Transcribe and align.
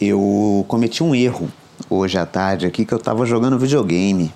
eu 0.00 0.64
cometi 0.68 1.02
um 1.02 1.14
erro 1.14 1.48
hoje 1.88 2.18
à 2.18 2.26
tarde 2.26 2.66
aqui 2.66 2.84
que 2.84 2.92
eu 2.92 2.98
tava 2.98 3.26
jogando 3.26 3.58
videogame. 3.58 4.32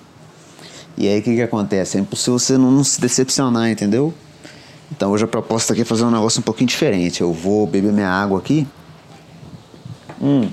E 0.97 1.07
aí 1.07 1.19
o 1.19 1.23
que 1.23 1.35
que 1.35 1.41
acontece? 1.41 1.97
É 1.97 2.01
impossível 2.01 2.37
você 2.37 2.57
não 2.57 2.83
se 2.83 3.01
decepcionar, 3.01 3.69
entendeu? 3.69 4.13
Então 4.91 5.11
hoje 5.11 5.23
a 5.23 5.27
proposta 5.27 5.73
aqui 5.73 5.81
é 5.81 5.85
fazer 5.85 6.03
um 6.03 6.11
negócio 6.11 6.39
um 6.39 6.43
pouquinho 6.43 6.67
diferente. 6.67 7.21
Eu 7.21 7.33
vou 7.33 7.65
beber 7.65 7.91
minha 7.91 8.09
água 8.09 8.39
aqui. 8.39 8.67
Hum. 10.21 10.49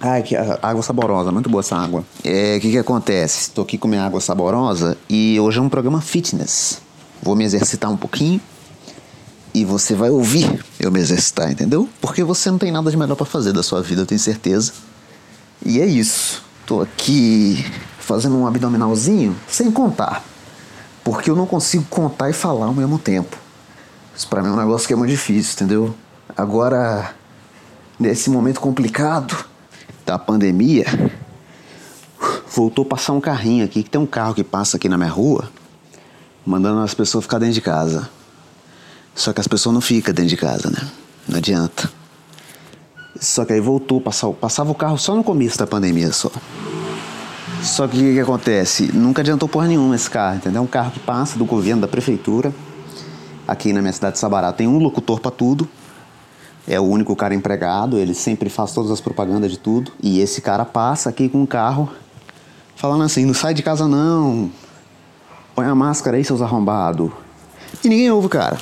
Ai, 0.00 0.22
que 0.24 0.34
água 0.34 0.82
saborosa, 0.82 1.30
muito 1.30 1.48
boa 1.48 1.60
essa 1.60 1.76
água. 1.76 2.04
É, 2.24 2.56
o 2.56 2.60
que 2.60 2.72
que 2.72 2.78
acontece? 2.78 3.42
Estou 3.42 3.62
aqui 3.62 3.78
com 3.78 3.86
minha 3.86 4.04
água 4.04 4.20
saborosa 4.20 4.98
e 5.08 5.38
hoje 5.38 5.58
é 5.58 5.62
um 5.62 5.68
programa 5.68 6.00
fitness. 6.00 6.82
Vou 7.22 7.36
me 7.36 7.44
exercitar 7.44 7.88
um 7.88 7.96
pouquinho 7.96 8.40
e 9.54 9.64
você 9.64 9.94
vai 9.94 10.10
ouvir 10.10 10.64
eu 10.78 10.90
me 10.90 11.00
exercitar, 11.00 11.50
entendeu? 11.50 11.88
Porque 12.00 12.24
você 12.24 12.50
não 12.50 12.58
tem 12.58 12.72
nada 12.72 12.90
de 12.90 12.96
melhor 12.96 13.16
para 13.16 13.26
fazer 13.26 13.52
da 13.52 13.62
sua 13.62 13.82
vida, 13.82 14.02
eu 14.02 14.06
tenho 14.06 14.18
certeza. 14.18 14.72
E 15.64 15.80
é 15.80 15.86
isso. 15.86 16.42
Tô 16.66 16.80
aqui 16.80 17.64
fazendo 17.98 18.36
um 18.36 18.46
abdominalzinho 18.46 19.36
sem 19.48 19.70
contar. 19.70 20.24
Porque 21.04 21.30
eu 21.30 21.36
não 21.36 21.46
consigo 21.46 21.84
contar 21.90 22.30
e 22.30 22.32
falar 22.32 22.66
ao 22.66 22.74
mesmo 22.74 22.98
tempo. 22.98 23.36
Isso 24.16 24.28
pra 24.28 24.42
mim 24.42 24.48
é 24.48 24.52
um 24.52 24.56
negócio 24.56 24.86
que 24.86 24.92
é 24.92 24.96
muito 24.96 25.10
difícil, 25.10 25.54
entendeu? 25.54 25.94
Agora, 26.36 27.14
nesse 27.98 28.30
momento 28.30 28.60
complicado 28.60 29.36
da 30.04 30.18
pandemia, 30.18 30.86
voltou 32.54 32.84
a 32.84 32.88
passar 32.88 33.12
um 33.12 33.20
carrinho 33.20 33.64
aqui, 33.64 33.82
que 33.82 33.90
tem 33.90 34.00
um 34.00 34.06
carro 34.06 34.34
que 34.34 34.44
passa 34.44 34.76
aqui 34.76 34.88
na 34.88 34.96
minha 34.96 35.10
rua, 35.10 35.48
mandando 36.44 36.80
as 36.80 36.94
pessoas 36.94 37.24
ficar 37.24 37.38
dentro 37.38 37.54
de 37.54 37.60
casa. 37.60 38.08
Só 39.14 39.32
que 39.32 39.40
as 39.40 39.48
pessoas 39.48 39.74
não 39.74 39.80
ficam 39.80 40.14
dentro 40.14 40.30
de 40.30 40.36
casa, 40.36 40.70
né? 40.70 40.88
Não 41.28 41.38
adianta. 41.38 41.90
Só 43.20 43.44
que 43.44 43.52
aí 43.52 43.60
voltou, 43.60 44.00
passava, 44.00 44.32
passava 44.32 44.70
o 44.70 44.74
carro 44.74 44.98
só 44.98 45.14
no 45.14 45.22
começo 45.22 45.58
da 45.58 45.66
pandemia 45.66 46.12
só. 46.12 46.30
Só 47.62 47.86
que 47.86 47.96
o 47.96 48.00
que, 48.00 48.14
que, 48.14 48.20
acontece? 48.20 48.90
Nunca 48.92 49.22
adiantou 49.22 49.48
porra 49.48 49.68
nenhuma 49.68 49.94
esse 49.94 50.10
carro, 50.10 50.36
entendeu? 50.36 50.60
É 50.60 50.64
um 50.64 50.66
carro 50.66 50.90
que 50.90 50.98
passa 50.98 51.38
do 51.38 51.44
governo, 51.44 51.82
da 51.82 51.88
prefeitura. 51.88 52.52
Aqui 53.46 53.72
na 53.72 53.80
minha 53.80 53.92
cidade 53.92 54.14
de 54.14 54.18
Sabará 54.18 54.52
tem 54.52 54.66
um 54.66 54.78
locutor 54.78 55.20
para 55.20 55.30
tudo. 55.30 55.68
É 56.66 56.80
o 56.80 56.84
único 56.84 57.14
cara 57.14 57.34
empregado, 57.34 57.98
ele 57.98 58.14
sempre 58.14 58.48
faz 58.48 58.72
todas 58.72 58.90
as 58.90 59.00
propagandas 59.00 59.50
de 59.50 59.58
tudo. 59.58 59.92
E 60.02 60.20
esse 60.20 60.40
cara 60.40 60.64
passa 60.64 61.10
aqui 61.10 61.28
com 61.28 61.42
um 61.42 61.46
carro 61.46 61.88
falando 62.74 63.04
assim: 63.04 63.24
não 63.24 63.34
sai 63.34 63.54
de 63.54 63.62
casa 63.62 63.86
não, 63.86 64.50
põe 65.54 65.66
a 65.66 65.74
máscara 65.74 66.16
aí, 66.16 66.24
seus 66.24 66.42
arrombados. 66.42 67.10
E 67.84 67.88
ninguém 67.88 68.10
ouve, 68.10 68.28
cara. 68.28 68.58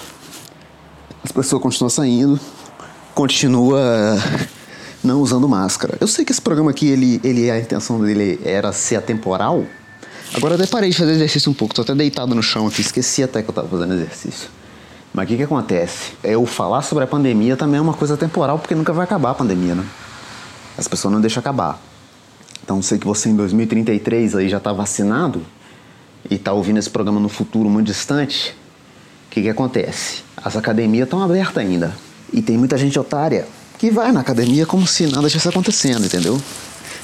As 1.22 1.30
pessoas 1.32 1.62
continuam 1.62 1.90
saindo, 1.90 2.40
continua 3.14 4.16
não 5.04 5.20
usando 5.20 5.48
máscara. 5.48 5.96
Eu 6.00 6.06
sei 6.06 6.24
que 6.24 6.32
esse 6.32 6.40
programa 6.40 6.70
aqui, 6.70 6.88
ele, 6.88 7.20
ele 7.22 7.50
a 7.50 7.58
intenção 7.58 8.00
dele 8.00 8.40
era 8.44 8.72
ser 8.72 8.96
atemporal. 8.96 9.64
Agora 10.34 10.54
até 10.54 10.66
parei 10.66 10.91
de 10.91 10.96
fazer 10.96 11.12
exercício 11.12 11.50
um 11.50 11.54
pouco, 11.54 11.74
tô 11.74 11.82
até 11.82 11.94
deitado 11.94 12.34
no 12.34 12.42
chão 12.42 12.66
aqui, 12.66 12.80
esqueci 12.80 13.22
até 13.22 13.42
que 13.42 13.50
eu 13.50 13.54
tava 13.54 13.68
fazendo 13.68 13.94
exercício. 13.94 14.48
Mas 15.12 15.24
o 15.24 15.28
que 15.28 15.36
que 15.36 15.42
acontece? 15.42 16.12
Eu 16.22 16.46
falar 16.46 16.82
sobre 16.82 17.02
a 17.04 17.06
pandemia 17.06 17.56
também 17.56 17.78
é 17.78 17.80
uma 17.80 17.94
coisa 17.94 18.16
temporal, 18.16 18.58
porque 18.58 18.74
nunca 18.74 18.92
vai 18.92 19.04
acabar 19.04 19.30
a 19.30 19.34
pandemia, 19.34 19.74
né? 19.74 19.84
As 20.78 20.86
pessoas 20.86 21.12
não 21.12 21.20
deixam 21.20 21.41
acabar. 21.41 21.80
Então 22.62 22.80
sei 22.80 22.98
que 22.98 23.06
você 23.06 23.28
em 23.28 23.34
2033 23.34 24.36
aí 24.36 24.48
já 24.48 24.60
tá 24.60 24.72
vacinado 24.72 25.44
e 26.30 26.38
tá 26.38 26.52
ouvindo 26.52 26.78
esse 26.78 26.88
programa 26.88 27.18
no 27.18 27.28
futuro 27.28 27.68
muito 27.68 27.88
distante. 27.88 28.56
O 29.30 29.32
que 29.32 29.42
que 29.42 29.48
acontece? 29.48 30.24
As 30.36 30.56
academias 30.56 31.06
estão 31.06 31.22
abertas 31.22 31.58
ainda. 31.58 31.96
E 32.32 32.42
tem 32.42 32.58
muita 32.58 32.76
gente 32.76 32.98
otária 32.98 33.46
que 33.78 33.88
vai 33.88 34.10
na 34.10 34.18
academia 34.18 34.66
como 34.66 34.88
se 34.88 35.06
nada 35.06 35.28
estivesse 35.28 35.48
acontecendo, 35.48 36.04
entendeu? 36.04 36.42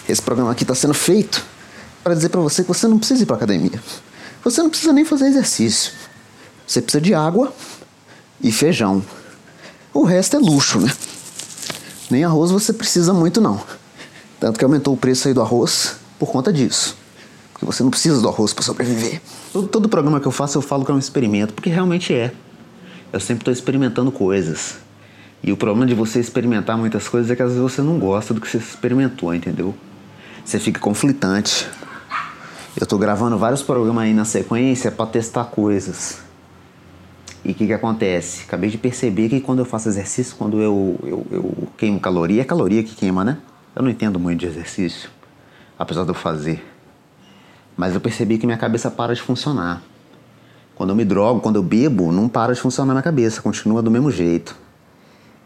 Esse 0.08 0.20
programa 0.20 0.50
aqui 0.50 0.64
está 0.64 0.74
sendo 0.74 0.92
feito 0.92 1.46
para 2.02 2.14
dizer 2.14 2.30
para 2.30 2.40
você 2.40 2.62
que 2.62 2.68
você 2.68 2.88
não 2.88 2.98
precisa 2.98 3.22
ir 3.22 3.26
para 3.26 3.36
academia. 3.36 3.80
Você 4.42 4.60
não 4.60 4.68
precisa 4.68 4.92
nem 4.92 5.04
fazer 5.04 5.26
exercício. 5.28 5.92
Você 6.66 6.82
precisa 6.82 7.00
de 7.00 7.14
água 7.14 7.54
e 8.42 8.50
feijão. 8.50 9.04
O 9.94 10.02
resto 10.02 10.34
é 10.34 10.40
luxo, 10.40 10.80
né? 10.80 10.92
Nem 12.10 12.24
arroz 12.24 12.50
você 12.50 12.72
precisa 12.72 13.14
muito 13.14 13.40
não. 13.40 13.62
Tanto 14.40 14.58
que 14.58 14.64
aumentou 14.64 14.94
o 14.94 14.96
preço 14.96 15.28
aí 15.28 15.34
do 15.34 15.40
arroz 15.40 15.94
por 16.18 16.32
conta 16.32 16.52
disso. 16.52 16.96
Porque 17.56 17.64
você 17.64 17.82
não 17.82 17.88
precisa 17.90 18.20
do 18.20 18.28
arroz 18.28 18.52
para 18.52 18.62
sobreviver. 18.62 19.18
Todo, 19.50 19.66
todo 19.66 19.88
programa 19.88 20.20
que 20.20 20.26
eu 20.26 20.32
faço 20.32 20.58
eu 20.58 20.62
falo 20.62 20.84
que 20.84 20.90
é 20.90 20.94
um 20.94 20.98
experimento, 20.98 21.54
porque 21.54 21.70
realmente 21.70 22.12
é. 22.12 22.30
Eu 23.10 23.18
sempre 23.18 23.40
estou 23.40 23.52
experimentando 23.52 24.12
coisas. 24.12 24.76
E 25.42 25.50
o 25.52 25.56
problema 25.56 25.86
de 25.86 25.94
você 25.94 26.20
experimentar 26.20 26.76
muitas 26.76 27.08
coisas 27.08 27.30
é 27.30 27.34
que 27.34 27.42
às 27.42 27.52
vezes 27.52 27.62
você 27.62 27.80
não 27.80 27.98
gosta 27.98 28.34
do 28.34 28.42
que 28.42 28.48
você 28.48 28.58
experimentou, 28.58 29.34
entendeu? 29.34 29.74
Você 30.44 30.58
fica 30.58 30.78
conflitante. 30.78 31.66
Eu 32.76 32.84
estou 32.84 32.98
gravando 32.98 33.38
vários 33.38 33.62
programas 33.62 34.04
aí 34.04 34.12
na 34.12 34.26
sequência 34.26 34.90
para 34.90 35.06
testar 35.06 35.44
coisas. 35.44 36.18
E 37.42 37.52
o 37.52 37.54
que, 37.54 37.66
que 37.68 37.72
acontece? 37.72 38.42
Acabei 38.46 38.68
de 38.68 38.76
perceber 38.76 39.30
que 39.30 39.40
quando 39.40 39.60
eu 39.60 39.64
faço 39.64 39.88
exercício, 39.88 40.36
quando 40.36 40.60
eu, 40.60 40.98
eu, 41.02 41.26
eu 41.30 41.68
queimo 41.78 41.98
caloria, 42.00 42.42
é 42.42 42.44
caloria 42.44 42.82
que 42.82 42.94
queima, 42.94 43.24
né? 43.24 43.38
Eu 43.74 43.82
não 43.82 43.90
entendo 43.90 44.20
muito 44.20 44.40
de 44.40 44.46
exercício, 44.46 45.08
apesar 45.78 46.02
de 46.02 46.10
eu 46.10 46.14
fazer. 46.14 46.75
Mas 47.76 47.94
eu 47.94 48.00
percebi 48.00 48.38
que 48.38 48.46
minha 48.46 48.58
cabeça 48.58 48.90
para 48.90 49.14
de 49.14 49.20
funcionar. 49.20 49.82
Quando 50.74 50.90
eu 50.90 50.96
me 50.96 51.04
drogo, 51.04 51.40
quando 51.40 51.56
eu 51.56 51.62
bebo, 51.62 52.12
não 52.12 52.28
para 52.28 52.54
de 52.54 52.60
funcionar 52.60 52.94
na 52.94 53.02
cabeça, 53.02 53.40
continua 53.42 53.82
do 53.82 53.90
mesmo 53.90 54.10
jeito. 54.10 54.56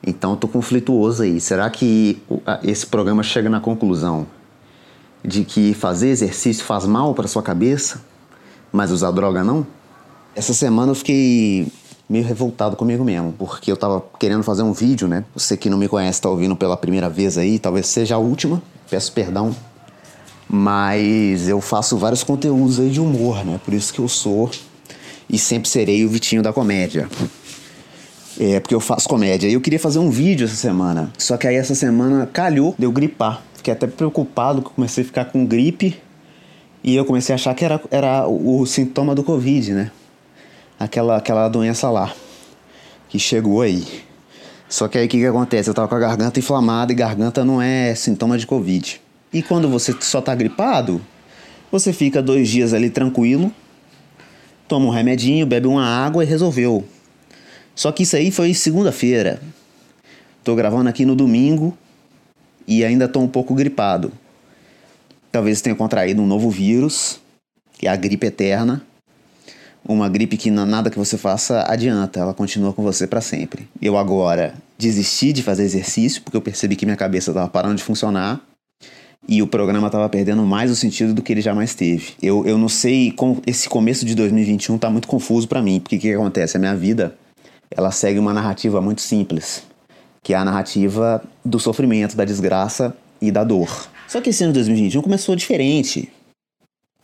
Então 0.06 0.32
eu 0.32 0.36
tô 0.36 0.48
conflituoso 0.48 1.22
aí. 1.22 1.40
Será 1.40 1.68
que 1.68 2.22
esse 2.62 2.86
programa 2.86 3.22
chega 3.22 3.48
na 3.50 3.60
conclusão 3.60 4.26
de 5.24 5.44
que 5.44 5.74
fazer 5.74 6.08
exercício 6.08 6.64
faz 6.64 6.86
mal 6.86 7.14
para 7.14 7.28
sua 7.28 7.42
cabeça, 7.42 8.00
mas 8.72 8.90
usar 8.90 9.10
droga 9.10 9.44
não? 9.44 9.66
Essa 10.34 10.54
semana 10.54 10.92
eu 10.92 10.94
fiquei 10.94 11.70
meio 12.08 12.24
revoltado 12.24 12.74
comigo 12.76 13.04
mesmo, 13.04 13.32
porque 13.38 13.70
eu 13.70 13.76
tava 13.76 14.02
querendo 14.18 14.42
fazer 14.42 14.62
um 14.62 14.72
vídeo, 14.72 15.06
né? 15.06 15.24
Você 15.34 15.56
que 15.56 15.70
não 15.70 15.78
me 15.78 15.88
conhece, 15.88 16.20
tá 16.20 16.28
ouvindo 16.28 16.56
pela 16.56 16.76
primeira 16.76 17.08
vez 17.08 17.38
aí, 17.38 17.58
talvez 17.58 17.86
seja 17.86 18.16
a 18.16 18.18
última, 18.18 18.60
peço 18.88 19.12
perdão. 19.12 19.54
Mas 20.52 21.46
eu 21.46 21.60
faço 21.60 21.96
vários 21.96 22.24
conteúdos 22.24 22.80
aí 22.80 22.90
de 22.90 23.00
humor, 23.00 23.44
né? 23.44 23.60
Por 23.64 23.72
isso 23.72 23.94
que 23.94 24.00
eu 24.00 24.08
sou 24.08 24.50
e 25.28 25.38
sempre 25.38 25.68
serei 25.68 26.04
o 26.04 26.08
Vitinho 26.08 26.42
da 26.42 26.52
comédia. 26.52 27.08
É, 28.38 28.58
porque 28.58 28.74
eu 28.74 28.80
faço 28.80 29.08
comédia. 29.08 29.46
E 29.46 29.52
eu 29.52 29.60
queria 29.60 29.78
fazer 29.78 30.00
um 30.00 30.10
vídeo 30.10 30.46
essa 30.46 30.56
semana. 30.56 31.12
Só 31.16 31.36
que 31.36 31.46
aí 31.46 31.54
essa 31.54 31.74
semana 31.76 32.26
calhou 32.26 32.74
de 32.76 32.84
eu 32.84 32.90
gripar. 32.90 33.42
Fiquei 33.54 33.72
até 33.72 33.86
preocupado 33.86 34.60
que 34.60 34.68
eu 34.68 34.72
comecei 34.72 35.04
a 35.04 35.06
ficar 35.06 35.26
com 35.26 35.46
gripe. 35.46 35.96
E 36.82 36.96
eu 36.96 37.04
comecei 37.04 37.32
a 37.32 37.36
achar 37.36 37.54
que 37.54 37.64
era, 37.64 37.80
era 37.88 38.26
o, 38.26 38.60
o 38.60 38.66
sintoma 38.66 39.14
do 39.14 39.22
Covid, 39.22 39.72
né? 39.72 39.92
Aquela, 40.80 41.18
aquela 41.18 41.48
doença 41.48 41.88
lá. 41.90 42.12
Que 43.08 43.20
chegou 43.20 43.60
aí. 43.60 43.86
Só 44.68 44.88
que 44.88 44.98
aí 44.98 45.06
o 45.06 45.08
que, 45.08 45.18
que 45.18 45.26
acontece? 45.26 45.70
Eu 45.70 45.74
tava 45.74 45.86
com 45.86 45.94
a 45.94 46.00
garganta 46.00 46.40
inflamada 46.40 46.90
e 46.90 46.94
garganta 46.94 47.44
não 47.44 47.62
é 47.62 47.94
sintoma 47.94 48.36
de 48.36 48.48
Covid. 48.48 49.00
E 49.32 49.42
quando 49.42 49.68
você 49.68 49.94
só 50.00 50.20
tá 50.20 50.34
gripado, 50.34 51.00
você 51.70 51.92
fica 51.92 52.20
dois 52.20 52.48
dias 52.48 52.74
ali 52.74 52.90
tranquilo, 52.90 53.52
toma 54.66 54.86
um 54.86 54.90
remedinho, 54.90 55.46
bebe 55.46 55.68
uma 55.68 55.86
água 55.86 56.24
e 56.24 56.26
resolveu. 56.26 56.84
Só 57.74 57.92
que 57.92 58.02
isso 58.02 58.16
aí 58.16 58.32
foi 58.32 58.52
segunda-feira. 58.54 59.40
Tô 60.42 60.56
gravando 60.56 60.88
aqui 60.88 61.04
no 61.04 61.14
domingo 61.14 61.76
e 62.66 62.84
ainda 62.84 63.06
tô 63.06 63.20
um 63.20 63.28
pouco 63.28 63.54
gripado. 63.54 64.12
Talvez 65.30 65.60
tenha 65.60 65.76
contraído 65.76 66.20
um 66.20 66.26
novo 66.26 66.50
vírus, 66.50 67.20
que 67.78 67.86
é 67.86 67.90
a 67.90 67.96
gripe 67.96 68.26
eterna. 68.26 68.82
Uma 69.86 70.08
gripe 70.08 70.36
que 70.36 70.50
nada 70.50 70.90
que 70.90 70.98
você 70.98 71.16
faça 71.16 71.64
adianta, 71.68 72.18
ela 72.18 72.34
continua 72.34 72.72
com 72.72 72.82
você 72.82 73.06
para 73.06 73.20
sempre. 73.20 73.68
Eu 73.80 73.96
agora 73.96 74.54
desisti 74.76 75.32
de 75.32 75.42
fazer 75.42 75.62
exercício 75.62 76.20
porque 76.22 76.36
eu 76.36 76.42
percebi 76.42 76.74
que 76.74 76.84
minha 76.84 76.96
cabeça 76.96 77.30
estava 77.30 77.48
parando 77.48 77.76
de 77.76 77.82
funcionar 77.82 78.49
e 79.30 79.40
o 79.40 79.46
programa 79.46 79.86
estava 79.86 80.08
perdendo 80.08 80.42
mais 80.42 80.72
o 80.72 80.74
sentido 80.74 81.14
do 81.14 81.22
que 81.22 81.32
ele 81.32 81.40
jamais 81.40 81.72
teve. 81.72 82.14
Eu, 82.20 82.44
eu 82.44 82.58
não 82.58 82.68
sei, 82.68 83.14
esse 83.46 83.68
começo 83.68 84.04
de 84.04 84.16
2021 84.16 84.74
está 84.74 84.90
muito 84.90 85.06
confuso 85.06 85.46
para 85.46 85.62
mim, 85.62 85.78
porque 85.78 85.94
o 85.94 86.00
que, 86.00 86.08
que 86.08 86.14
acontece? 86.14 86.56
A 86.56 86.60
minha 86.60 86.74
vida 86.74 87.16
ela 87.70 87.92
segue 87.92 88.18
uma 88.18 88.34
narrativa 88.34 88.80
muito 88.80 89.00
simples, 89.00 89.62
que 90.20 90.34
é 90.34 90.36
a 90.36 90.44
narrativa 90.44 91.22
do 91.44 91.60
sofrimento, 91.60 92.16
da 92.16 92.24
desgraça 92.24 92.92
e 93.22 93.30
da 93.30 93.44
dor. 93.44 93.88
Só 94.08 94.20
que 94.20 94.30
esse 94.30 94.42
ano 94.42 94.52
de 94.52 94.58
2021 94.58 95.00
começou 95.00 95.36
diferente. 95.36 96.10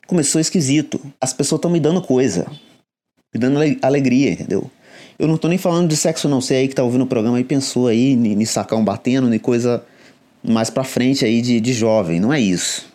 Começou 0.09 0.41
esquisito. 0.41 1.01
As 1.21 1.33
pessoas 1.33 1.61
estão 1.61 1.71
me 1.71 1.79
dando 1.79 2.03
coisa, 2.03 2.49
me 3.33 3.41
dando 3.41 3.61
alegria, 3.81 4.33
entendeu? 4.33 4.69
Eu 5.17 5.29
não 5.29 5.37
tô 5.37 5.47
nem 5.47 5.59
falando 5.59 5.89
de 5.89 5.97
sexo 5.97 6.29
não, 6.29 6.41
sei 6.41 6.59
aí 6.59 6.69
que 6.69 6.75
tá 6.75 6.83
ouvindo 6.83 7.05
o 7.05 7.07
programa 7.07 7.39
e 7.39 7.45
pensou 7.45 7.87
aí 7.87 8.15
em 8.15 8.45
sacão 8.45 8.85
batendo, 8.85 9.33
em 9.33 9.39
coisa 9.39 9.85
mais 10.43 10.71
pra 10.71 10.85
frente 10.85 11.25
aí 11.25 11.41
de, 11.41 11.61
de 11.61 11.73
jovem, 11.73 12.21
não 12.21 12.33
é 12.33 12.41
isso. 12.41 12.87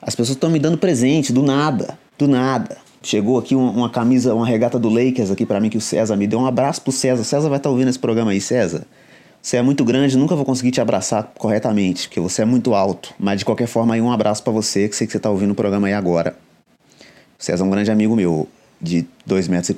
As 0.00 0.14
pessoas 0.14 0.36
estão 0.36 0.50
me 0.50 0.58
dando 0.58 0.78
presente, 0.78 1.32
do 1.32 1.42
nada, 1.42 1.98
do 2.18 2.26
nada. 2.26 2.78
Chegou 3.02 3.38
aqui 3.38 3.54
uma, 3.54 3.70
uma, 3.70 3.90
camisa, 3.90 4.34
uma 4.34 4.46
regata 4.46 4.78
do 4.78 4.88
Lakers 4.88 5.30
aqui 5.30 5.46
para 5.46 5.60
mim 5.60 5.70
que 5.70 5.78
o 5.78 5.80
César 5.80 6.16
me 6.16 6.26
deu. 6.26 6.38
Um 6.38 6.46
abraço 6.46 6.82
pro 6.82 6.92
César. 6.92 7.24
César 7.24 7.48
vai 7.48 7.58
estar 7.58 7.68
tá 7.68 7.70
ouvindo 7.70 7.88
esse 7.88 7.98
programa 7.98 8.30
aí, 8.30 8.40
César. 8.40 8.86
Você 9.42 9.56
é 9.56 9.62
muito 9.62 9.84
grande, 9.84 10.18
nunca 10.18 10.36
vou 10.36 10.44
conseguir 10.44 10.70
te 10.70 10.82
abraçar 10.82 11.32
corretamente, 11.38 12.08
porque 12.08 12.20
você 12.20 12.42
é 12.42 12.44
muito 12.44 12.74
alto. 12.74 13.14
Mas 13.18 13.38
de 13.38 13.44
qualquer 13.44 13.66
forma, 13.66 13.94
aí 13.94 14.00
um 14.00 14.12
abraço 14.12 14.42
para 14.42 14.52
você, 14.52 14.86
que 14.86 14.94
sei 14.94 15.06
que 15.06 15.12
você 15.14 15.18
tá 15.18 15.30
ouvindo 15.30 15.52
o 15.52 15.54
programa 15.54 15.86
aí 15.86 15.94
agora. 15.94 16.36
Você 17.38 17.52
é 17.52 17.62
um 17.62 17.70
grande 17.70 17.90
amigo 17.90 18.14
meu, 18.14 18.46
de 18.80 19.06
2,40 19.28 19.48
metros. 19.48 19.76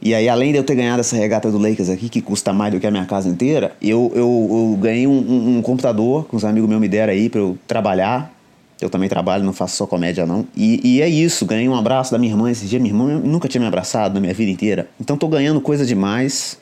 E, 0.00 0.10
e 0.10 0.14
aí, 0.14 0.28
além 0.28 0.52
de 0.52 0.58
eu 0.58 0.64
ter 0.64 0.74
ganhado 0.74 1.00
essa 1.00 1.16
regata 1.16 1.50
do 1.50 1.58
Lakers 1.58 1.88
aqui, 1.88 2.08
que 2.08 2.20
custa 2.20 2.52
mais 2.52 2.72
do 2.72 2.80
que 2.80 2.86
a 2.86 2.90
minha 2.90 3.04
casa 3.04 3.28
inteira, 3.28 3.72
eu, 3.82 4.12
eu, 4.14 4.48
eu 4.50 4.78
ganhei 4.80 5.06
um, 5.06 5.18
um, 5.18 5.58
um 5.58 5.62
computador 5.62 6.26
que 6.28 6.36
os 6.36 6.44
amigos 6.44 6.68
meus 6.68 6.80
me 6.80 6.88
deram 6.88 7.12
aí 7.12 7.28
para 7.28 7.40
eu 7.40 7.58
trabalhar. 7.66 8.32
Eu 8.80 8.90
também 8.90 9.08
trabalho, 9.08 9.42
não 9.42 9.54
faço 9.54 9.76
só 9.76 9.86
comédia, 9.86 10.26
não. 10.26 10.46
E, 10.54 10.80
e, 10.84 11.02
é 11.02 11.08
isso, 11.08 11.46
ganhei 11.46 11.68
um 11.68 11.74
abraço 11.74 12.12
da 12.12 12.18
minha 12.18 12.32
irmã 12.32 12.50
esse 12.50 12.66
dia. 12.66 12.78
Minha 12.78 12.92
irmã 12.92 13.20
nunca 13.20 13.48
tinha 13.48 13.60
me 13.60 13.66
abraçado 13.66 14.14
na 14.14 14.20
minha 14.20 14.34
vida 14.34 14.50
inteira. 14.50 14.88
Então 15.00 15.16
tô 15.16 15.28
ganhando 15.28 15.60
coisa 15.60 15.86
demais. 15.86 16.58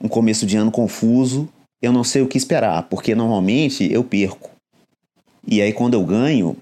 Um 0.00 0.08
começo 0.08 0.46
de 0.46 0.56
ano 0.56 0.70
confuso 0.70 1.48
eu 1.82 1.92
não 1.92 2.04
sei 2.04 2.22
o 2.22 2.28
que 2.28 2.36
esperar, 2.36 2.82
porque 2.84 3.14
normalmente 3.14 3.90
eu 3.90 4.04
perco. 4.04 4.50
E 5.46 5.62
aí 5.62 5.72
quando 5.72 5.94
eu 5.94 6.04
ganho, 6.04 6.56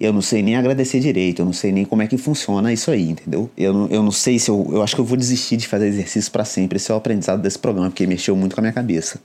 eu 0.00 0.14
não 0.14 0.22
sei 0.22 0.42
nem 0.42 0.56
agradecer 0.56 0.98
direito, 0.98 1.42
eu 1.42 1.44
não 1.44 1.52
sei 1.52 1.70
nem 1.70 1.84
como 1.84 2.00
é 2.00 2.06
que 2.06 2.16
funciona 2.16 2.72
isso 2.72 2.90
aí, 2.90 3.10
entendeu? 3.10 3.50
Eu 3.56 3.74
não, 3.74 3.86
eu 3.88 4.02
não 4.02 4.10
sei 4.10 4.38
se 4.38 4.50
eu. 4.50 4.66
Eu 4.72 4.82
acho 4.82 4.94
que 4.94 5.00
eu 5.00 5.04
vou 5.04 5.16
desistir 5.16 5.58
de 5.58 5.68
fazer 5.68 5.88
exercício 5.88 6.32
para 6.32 6.44
sempre. 6.44 6.76
Esse 6.76 6.90
é 6.90 6.94
o 6.94 6.96
aprendizado 6.96 7.42
desse 7.42 7.58
programa, 7.58 7.90
porque 7.90 8.06
mexeu 8.06 8.34
muito 8.34 8.54
com 8.54 8.60
a 8.60 8.62
minha 8.62 8.72
cabeça. 8.72 9.20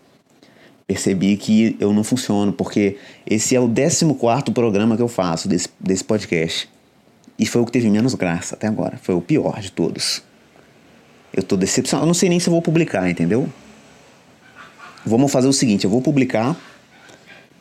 Percebi 0.86 1.38
que 1.38 1.78
eu 1.80 1.94
não 1.94 2.04
funciono, 2.04 2.52
porque 2.52 2.98
esse 3.26 3.56
é 3.56 3.60
o 3.60 3.70
14 3.70 4.06
programa 4.54 4.98
que 4.98 5.02
eu 5.02 5.08
faço 5.08 5.48
desse, 5.48 5.70
desse 5.80 6.04
podcast. 6.04 6.70
E 7.40 7.46
foi 7.46 7.62
o 7.62 7.66
que 7.66 7.72
teve 7.72 7.90
menos 7.90 8.14
graça 8.14 8.56
até 8.56 8.68
agora. 8.68 9.00
Foi 9.02 9.16
o 9.16 9.22
pior 9.22 9.62
de 9.62 9.72
todos. 9.72 10.22
Eu 11.34 11.42
tô 11.42 11.56
decepcionado. 11.56 12.04
Eu 12.04 12.08
não 12.08 12.14
sei 12.14 12.28
nem 12.28 12.40
se 12.40 12.50
eu 12.50 12.52
vou 12.54 12.62
publicar, 12.62 13.10
entendeu? 13.10 13.50
Vamos 15.06 15.32
fazer 15.32 15.48
o 15.48 15.54
seguinte, 15.54 15.86
eu 15.86 15.90
vou 15.90 16.02
publicar, 16.02 16.58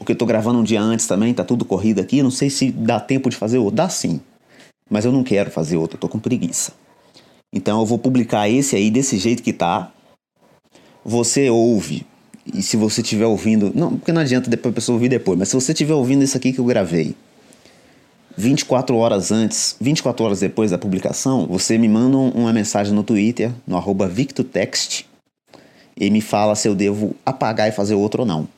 porque 0.04 0.12
eu 0.12 0.16
tô 0.16 0.26
gravando 0.26 0.58
um 0.58 0.62
dia 0.62 0.82
antes 0.82 1.06
também, 1.06 1.32
tá 1.32 1.42
tudo 1.42 1.64
corrido 1.64 1.98
aqui, 1.98 2.22
não 2.22 2.30
sei 2.30 2.50
se 2.50 2.70
dá 2.70 3.00
tempo 3.00 3.30
de 3.30 3.36
fazer 3.36 3.56
outro. 3.56 3.76
Dá 3.76 3.88
sim, 3.88 4.20
mas 4.90 5.06
eu 5.06 5.10
não 5.10 5.24
quero 5.24 5.50
fazer 5.50 5.78
outro, 5.78 5.96
eu 5.96 6.00
tô 6.00 6.10
com 6.10 6.18
preguiça. 6.18 6.72
Então 7.50 7.80
eu 7.80 7.86
vou 7.86 7.98
publicar 7.98 8.46
esse 8.46 8.76
aí 8.76 8.90
desse 8.90 9.16
jeito 9.16 9.42
que 9.42 9.52
tá. 9.52 9.90
Você 11.02 11.48
ouve, 11.48 12.06
e 12.52 12.62
se 12.62 12.76
você 12.76 13.00
estiver 13.00 13.24
ouvindo, 13.24 13.72
não, 13.74 13.96
porque 13.96 14.12
não 14.12 14.20
adianta 14.20 14.50
depois 14.50 14.72
a 14.72 14.74
pessoa 14.74 14.96
ouvir 14.96 15.08
depois, 15.08 15.38
mas 15.38 15.48
se 15.48 15.54
você 15.54 15.72
estiver 15.72 15.94
ouvindo 15.94 16.22
isso 16.22 16.36
aqui 16.36 16.52
que 16.52 16.58
eu 16.58 16.66
gravei, 16.66 17.14
24 18.36 18.94
horas 18.96 19.32
antes, 19.32 19.74
24 19.80 20.22
horas 20.22 20.40
depois 20.40 20.70
da 20.70 20.76
publicação, 20.76 21.46
você 21.46 21.78
me 21.78 21.88
manda 21.88 22.18
uma 22.18 22.52
mensagem 22.52 22.92
no 22.92 23.02
Twitter, 23.02 23.50
no 23.66 23.74
arroba 23.74 24.06
VictoText, 24.06 25.06
e 25.98 26.10
me 26.10 26.20
fala 26.20 26.54
se 26.54 26.68
eu 26.68 26.74
devo 26.74 27.16
apagar 27.24 27.70
e 27.70 27.72
fazer 27.72 27.94
outro 27.94 28.20
ou 28.20 28.26
não. 28.26 28.53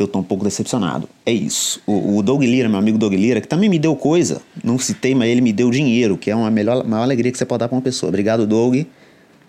Porque 0.00 0.04
eu 0.04 0.08
tô 0.08 0.18
um 0.18 0.22
pouco 0.22 0.44
decepcionado. 0.44 1.06
É 1.26 1.32
isso. 1.32 1.82
O, 1.86 2.16
o 2.16 2.22
Doug 2.22 2.42
Lira, 2.42 2.70
meu 2.70 2.78
amigo 2.78 2.96
Doug 2.96 3.12
Lira, 3.12 3.38
que 3.38 3.46
também 3.46 3.68
me 3.68 3.78
deu 3.78 3.94
coisa, 3.94 4.40
não 4.64 4.78
citei, 4.78 5.14
mas 5.14 5.28
ele 5.28 5.42
me 5.42 5.52
deu 5.52 5.70
dinheiro, 5.70 6.16
que 6.16 6.30
é 6.30 6.34
uma 6.34 6.50
melhor, 6.50 6.86
maior 6.86 7.02
alegria 7.02 7.30
que 7.30 7.36
você 7.36 7.44
pode 7.44 7.60
dar 7.60 7.68
pra 7.68 7.76
uma 7.76 7.82
pessoa. 7.82 8.08
Obrigado, 8.08 8.46
Doug. 8.46 8.86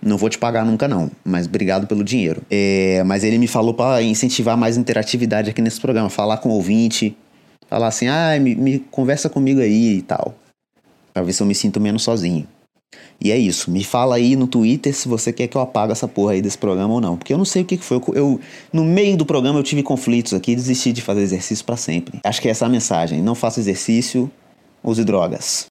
Não 0.01 0.17
vou 0.17 0.29
te 0.29 0.37
pagar 0.37 0.65
nunca, 0.65 0.89
não, 0.89 1.09
mas 1.23 1.45
obrigado 1.45 1.87
pelo 1.87 2.03
dinheiro. 2.03 2.41
É, 2.49 3.01
mas 3.05 3.23
ele 3.23 3.37
me 3.37 3.47
falou 3.47 3.73
para 3.73 4.01
incentivar 4.01 4.57
mais 4.57 4.75
interatividade 4.75 5.49
aqui 5.49 5.61
nesse 5.61 5.79
programa, 5.79 6.09
falar 6.09 6.37
com 6.37 6.49
o 6.49 6.53
ouvinte, 6.53 7.15
falar 7.69 7.87
assim, 7.87 8.07
ah, 8.07 8.37
me, 8.37 8.53
me 8.53 8.79
conversa 8.91 9.29
comigo 9.29 9.61
aí 9.61 9.99
e 9.99 10.01
tal. 10.01 10.35
Pra 11.13 11.23
ver 11.23 11.31
se 11.31 11.41
eu 11.41 11.47
me 11.47 11.55
sinto 11.55 11.79
menos 11.79 12.03
sozinho. 12.03 12.45
E 13.19 13.31
é 13.31 13.37
isso. 13.37 13.69
Me 13.69 13.83
fala 13.83 14.15
aí 14.15 14.35
no 14.35 14.47
Twitter 14.47 14.93
se 14.93 15.07
você 15.07 15.31
quer 15.31 15.47
que 15.47 15.55
eu 15.55 15.61
apague 15.61 15.91
essa 15.91 16.07
porra 16.07 16.33
aí 16.33 16.41
desse 16.41 16.57
programa 16.57 16.93
ou 16.93 17.01
não. 17.01 17.15
Porque 17.15 17.33
eu 17.33 17.37
não 17.37 17.45
sei 17.45 17.61
o 17.61 17.65
que, 17.65 17.77
foi. 17.77 18.01
Eu, 18.13 18.39
no 18.73 18.83
meio 18.83 19.15
do 19.15 19.25
programa 19.25 19.59
eu 19.59 19.63
tive 19.63 19.83
conflitos 19.83 20.33
aqui 20.33 20.51
e 20.53 20.55
desisti 20.55 20.91
de 20.91 21.01
fazer 21.01 21.21
exercício 21.21 21.63
para 21.63 21.77
sempre. 21.77 22.19
Acho 22.23 22.41
que 22.41 22.47
é 22.47 22.51
essa 22.51 22.65
a 22.65 22.69
mensagem. 22.69 23.21
Não 23.21 23.35
faça 23.35 23.59
exercício, 23.59 24.29
use 24.83 25.03
drogas. 25.03 25.59